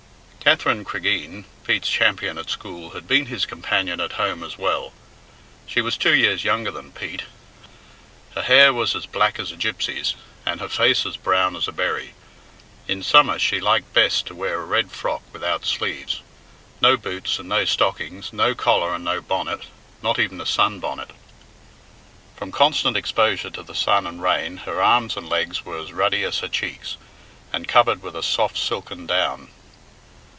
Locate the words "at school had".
2.39-3.07